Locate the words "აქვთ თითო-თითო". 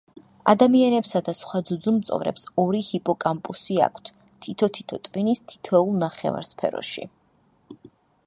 3.89-5.01